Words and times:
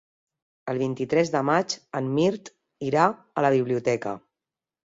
El 0.71 0.79
vint-i-tres 0.83 1.31
de 1.35 1.41
maig 1.49 1.75
en 2.01 2.09
Mirt 2.17 2.51
irà 2.89 3.07
a 3.43 3.47
la 3.49 3.55
biblioteca. 3.61 4.19